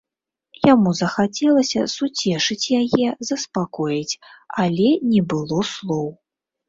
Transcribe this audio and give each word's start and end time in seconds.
Яму 0.73 0.93
захацелася 0.99 1.79
суцешыць 1.95 2.71
яе, 2.81 3.07
заспакоіць, 3.29 4.19
але 4.65 4.89
не 5.11 5.21
было 5.35 5.59
слоў. 5.75 6.09